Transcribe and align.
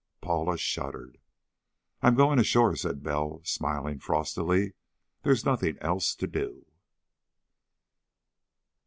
Paula 0.19 0.57
shuddered. 0.57 1.19
"I'm 2.01 2.15
going 2.15 2.39
ashore," 2.39 2.75
said 2.75 3.03
Bell, 3.03 3.39
smiling 3.43 3.99
frostily. 3.99 4.73
"There's 5.21 5.45
nothing 5.45 5.77
else 5.79 6.15
to 6.15 6.25
do." 6.25 6.65